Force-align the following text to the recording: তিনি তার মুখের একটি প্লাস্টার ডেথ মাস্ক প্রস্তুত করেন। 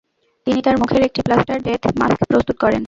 তিনি 0.47 0.59
তার 0.61 0.75
মুখের 0.77 1.01
একটি 1.01 1.21
প্লাস্টার 1.21 1.57
ডেথ 1.61 1.81
মাস্ক 1.99 2.19
প্রস্তুত 2.29 2.57
করেন। 2.57 2.79